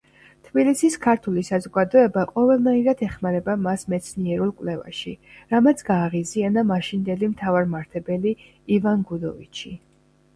თბილისის 0.45 0.93
ქართული 1.01 1.41
საზოგადოება 1.49 2.21
ყოველნაირად 2.29 3.03
ეხმარებოდა 3.07 3.55
მას 3.65 3.83
მეცნიერულ 3.93 4.53
კვლევაში, 4.61 5.13
რამაც 5.55 5.83
გააღიზიანა 5.91 6.63
მაშინდელი 6.71 7.29
მთავარმართებელი 7.35 8.33
ივან 8.79 9.05
გუდოვიჩი. 9.11 9.73